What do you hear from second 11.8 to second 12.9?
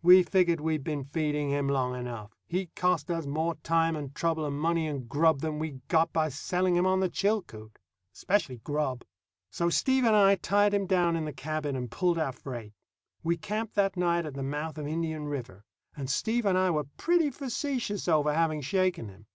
pulled our freight.